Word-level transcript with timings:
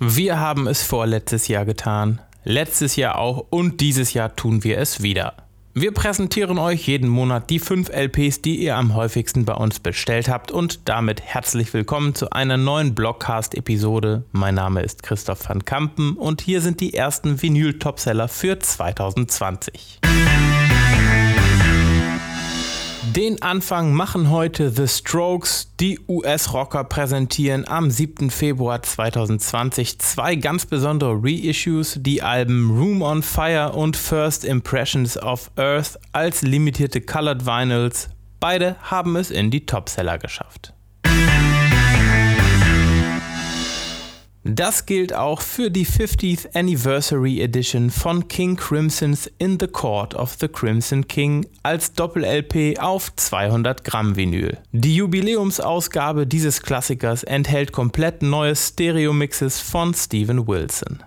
Wir 0.00 0.40
haben 0.40 0.66
es 0.66 0.82
vorletztes 0.82 1.46
Jahr 1.46 1.64
getan, 1.64 2.20
letztes 2.42 2.96
Jahr 2.96 3.16
auch 3.16 3.46
und 3.50 3.80
dieses 3.80 4.12
Jahr 4.12 4.34
tun 4.34 4.64
wir 4.64 4.78
es 4.78 5.02
wieder. 5.02 5.34
Wir 5.72 5.92
präsentieren 5.92 6.58
euch 6.58 6.86
jeden 6.86 7.08
Monat 7.08 7.48
die 7.48 7.60
5 7.60 7.90
LPs, 7.90 8.42
die 8.42 8.56
ihr 8.56 8.76
am 8.76 8.94
häufigsten 8.94 9.44
bei 9.44 9.54
uns 9.54 9.78
bestellt 9.78 10.28
habt 10.28 10.50
und 10.50 10.88
damit 10.88 11.20
herzlich 11.22 11.72
willkommen 11.74 12.14
zu 12.14 12.30
einer 12.30 12.56
neuen 12.56 12.94
Blogcast-Episode. 12.94 14.24
Mein 14.32 14.56
Name 14.56 14.82
ist 14.82 15.04
Christoph 15.04 15.48
van 15.48 15.64
Kampen 15.64 16.16
und 16.16 16.40
hier 16.40 16.60
sind 16.60 16.80
die 16.80 16.94
ersten 16.94 17.40
Vinyl-Topseller 17.40 18.28
für 18.28 18.58
2020. 18.58 20.00
Den 23.16 23.40
Anfang 23.42 23.92
machen 23.92 24.28
heute 24.30 24.72
The 24.72 24.88
Strokes. 24.88 25.68
Die 25.78 26.00
US-Rocker 26.08 26.82
präsentieren 26.82 27.64
am 27.68 27.88
7. 27.88 28.28
Februar 28.28 28.82
2020 28.82 30.00
zwei 30.00 30.34
ganz 30.34 30.66
besondere 30.66 31.20
Reissues, 31.22 31.96
die 32.00 32.22
Alben 32.22 32.76
Room 32.76 33.02
on 33.02 33.22
Fire 33.22 33.70
und 33.70 33.96
First 33.96 34.44
Impressions 34.44 35.16
of 35.16 35.52
Earth 35.54 35.96
als 36.10 36.42
limitierte 36.42 37.00
Colored 37.00 37.46
Vinyls. 37.46 38.08
Beide 38.40 38.74
haben 38.82 39.14
es 39.14 39.30
in 39.30 39.52
die 39.52 39.64
Topseller 39.64 40.18
geschafft. 40.18 40.73
Das 44.46 44.84
gilt 44.84 45.14
auch 45.14 45.40
für 45.40 45.70
die 45.70 45.86
50th 45.86 46.54
Anniversary 46.54 47.40
Edition 47.40 47.88
von 47.88 48.28
King 48.28 48.56
Crimsons 48.56 49.30
In 49.38 49.58
the 49.58 49.66
Court 49.66 50.14
of 50.14 50.36
the 50.38 50.48
Crimson 50.48 51.08
King 51.08 51.46
als 51.62 51.94
Doppel-LP 51.94 52.78
auf 52.78 53.16
200 53.16 53.84
Gramm 53.84 54.16
Vinyl. 54.16 54.58
Die 54.72 54.96
Jubiläumsausgabe 54.96 56.26
dieses 56.26 56.60
Klassikers 56.60 57.22
enthält 57.22 57.72
komplett 57.72 58.20
neue 58.20 58.54
Stereo-Mixes 58.54 59.60
von 59.60 59.94
Steven 59.94 60.46
Wilson. 60.46 61.02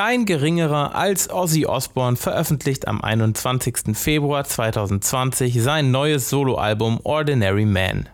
Kein 0.00 0.26
geringerer 0.26 0.94
als 0.94 1.28
Ozzy 1.28 1.66
Osbourne 1.66 2.16
veröffentlicht 2.16 2.86
am 2.86 3.02
21. 3.02 3.96
Februar 3.98 4.44
2020 4.44 5.60
sein 5.60 5.90
neues 5.90 6.30
Soloalbum 6.30 7.00
Ordinary 7.02 7.64
Man. 7.64 8.08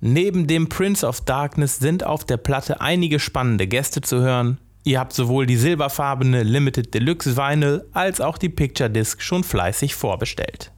Neben 0.00 0.46
dem 0.46 0.68
Prince 0.68 1.06
of 1.06 1.22
Darkness 1.22 1.78
sind 1.78 2.04
auf 2.04 2.26
der 2.26 2.36
Platte 2.36 2.82
einige 2.82 3.18
spannende 3.18 3.66
Gäste 3.66 4.02
zu 4.02 4.20
hören. 4.20 4.58
Ihr 4.84 5.00
habt 5.00 5.14
sowohl 5.14 5.46
die 5.46 5.56
silberfarbene 5.56 6.42
Limited 6.42 6.92
Deluxe 6.92 7.38
Vinyl 7.38 7.86
als 7.94 8.20
auch 8.20 8.36
die 8.36 8.50
Picture 8.50 8.90
Disc 8.90 9.22
schon 9.22 9.42
fleißig 9.42 9.94
vorbestellt. 9.94 10.72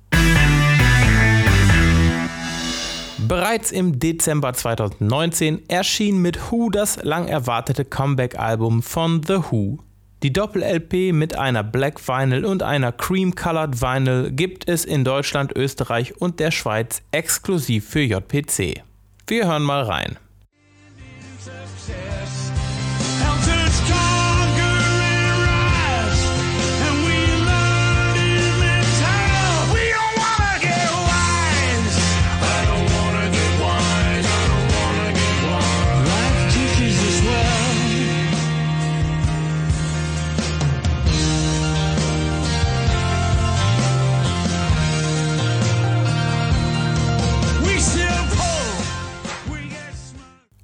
Bereits 3.18 3.72
im 3.72 3.98
Dezember 3.98 4.52
2019 4.52 5.68
erschien 5.68 6.22
mit 6.22 6.52
Who 6.52 6.70
das 6.70 7.02
lang 7.02 7.26
erwartete 7.26 7.84
Comeback-Album 7.84 8.84
von 8.84 9.22
The 9.26 9.38
Who 9.50 9.80
die 10.22 10.32
Doppel-LP 10.32 11.12
mit 11.12 11.36
einer 11.36 11.64
Black 11.64 12.06
Vinyl 12.06 12.44
und 12.44 12.62
einer 12.62 12.92
Cream 12.92 13.34
Colored 13.34 13.80
Vinyl 13.80 14.30
gibt 14.30 14.68
es 14.68 14.84
in 14.84 15.04
Deutschland, 15.04 15.52
Österreich 15.56 16.20
und 16.20 16.38
der 16.38 16.52
Schweiz 16.52 17.02
exklusiv 17.10 17.88
für 17.88 18.02
JPC. 18.02 18.82
Wir 19.26 19.46
hören 19.46 19.62
mal 19.62 19.82
rein. 19.82 20.18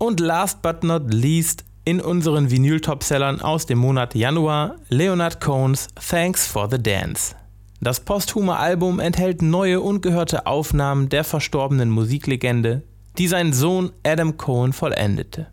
Und 0.08 0.20
last 0.20 0.62
but 0.62 0.84
not 0.84 1.12
least 1.12 1.66
in 1.84 2.00
unseren 2.00 2.50
Vinyl-Topsellern 2.50 3.42
aus 3.42 3.66
dem 3.66 3.76
Monat 3.76 4.14
Januar 4.14 4.76
Leonard 4.88 5.38
Cohns 5.38 5.88
Thanks 5.96 6.46
for 6.46 6.66
the 6.70 6.82
Dance. 6.82 7.34
Das 7.82 8.00
posthume 8.00 8.56
Album 8.56 9.00
enthält 9.00 9.42
neue 9.42 9.82
ungehörte 9.82 10.46
Aufnahmen 10.46 11.10
der 11.10 11.24
verstorbenen 11.24 11.90
Musiklegende, 11.90 12.84
die 13.18 13.28
sein 13.28 13.52
Sohn 13.52 13.92
Adam 14.02 14.38
Cohen 14.38 14.72
vollendete. 14.72 15.48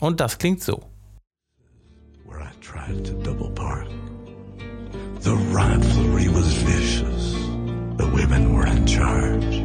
Und 0.00 0.20
das 0.20 0.38
klingt 0.38 0.62
so. 0.62 0.84
The 5.20 5.34
rivalry 5.52 6.28
was 6.32 6.54
vicious. 6.64 7.34
The 7.98 8.06
women 8.10 8.56
were 8.56 8.66
in 8.66 8.86
charge. 8.86 9.62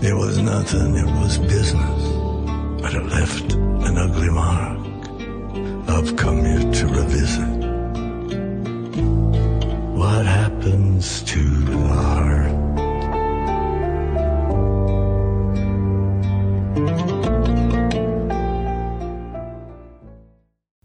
It 0.00 0.14
was 0.14 0.38
nothing, 0.38 0.94
it 0.94 1.06
was 1.06 1.38
business. 1.38 2.13
But 2.84 2.92
it 2.92 3.06
left 3.06 3.54
an 3.88 3.96
ugly 3.96 4.28
mark. 4.28 4.78
I've 5.88 6.14
come 6.16 6.44
here 6.44 6.70
to 6.70 6.86
revisit 6.86 7.54
what 9.96 10.26
happens 10.26 11.22
to 11.24 11.40
the 11.64 11.78
heart. 11.78 12.52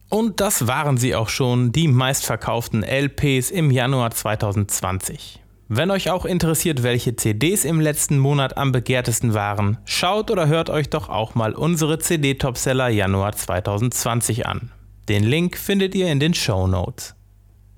Und 0.10 0.40
das 0.40 0.68
waren 0.68 0.98
sie 0.98 1.16
auch 1.16 1.30
schon, 1.30 1.74
die 1.74 1.90
meistverkauften 1.90 2.84
LPs 2.84 3.52
im 3.52 3.72
Januar 3.72 4.12
2020. 4.12 5.42
Wenn 5.72 5.92
euch 5.92 6.10
auch 6.10 6.26
interessiert, 6.26 6.82
welche 6.82 7.16
CDs 7.16 7.64
im 7.64 7.80
letzten 7.80 8.18
Monat 8.18 8.58
am 8.58 8.72
begehrtesten 8.72 9.36
waren, 9.36 9.78
schaut 9.86 10.32
oder 10.32 10.48
hört 10.48 10.72
euch 10.72 10.90
doch 10.90 11.10
auch 11.10 11.36
mal 11.36 11.54
unsere 11.54 12.00
CD-Topseller 12.00 12.90
Januar 12.90 13.34
2020 13.34 14.48
an. 14.48 14.72
Den 15.10 15.24
Link 15.24 15.60
findet 15.60 15.94
ihr 15.94 16.12
in 16.12 16.20
den 16.20 16.34
Show 16.34 16.66
Notes. 16.66 17.14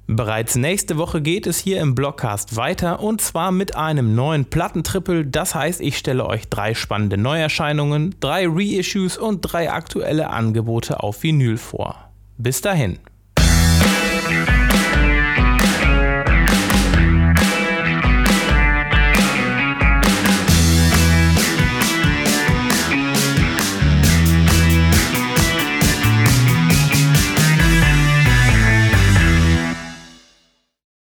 Bereits 0.08 0.56
nächste 0.56 0.98
Woche 0.98 1.22
geht 1.22 1.46
es 1.46 1.60
hier 1.60 1.82
im 1.82 1.94
Blogcast 1.94 2.56
weiter 2.56 3.02
und 3.02 3.20
zwar 3.20 3.52
mit 3.52 3.76
einem 3.76 4.16
neuen 4.16 4.46
Plattentrippel. 4.46 5.26
Das 5.26 5.54
heißt, 5.54 5.82
ich 5.82 5.98
stelle 5.98 6.26
euch 6.26 6.48
drei 6.48 6.74
spannende 6.74 7.18
Neuerscheinungen, 7.18 8.16
drei 8.22 8.46
Reissues 8.48 9.18
und 9.18 9.42
drei 9.42 9.70
aktuelle 9.70 10.30
Angebote 10.30 11.04
auf 11.04 11.24
Vinyl 11.24 11.58
vor. 11.58 12.10
Bis 12.38 12.62
dahin. 12.62 13.00